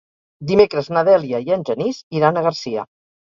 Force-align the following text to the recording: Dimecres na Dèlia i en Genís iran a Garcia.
Dimecres 0.51 0.89
na 0.95 1.03
Dèlia 1.09 1.41
i 1.49 1.53
en 1.57 1.65
Genís 1.69 2.01
iran 2.21 2.39
a 2.39 2.43
Garcia. 2.47 2.89